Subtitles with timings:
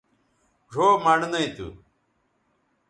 [0.71, 1.67] ڙھؤ مڑنئ تھو